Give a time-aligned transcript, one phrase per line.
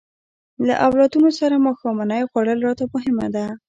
[0.67, 3.45] له اولادونو سره ماښامنۍ خوړل راته مهمه ده.